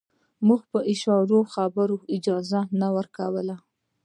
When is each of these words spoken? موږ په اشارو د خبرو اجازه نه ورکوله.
موږ 0.47 0.61
په 0.71 0.79
اشارو 0.91 1.39
د 1.47 1.49
خبرو 1.53 1.97
اجازه 2.15 2.59
نه 2.79 2.87
ورکوله. 2.95 3.55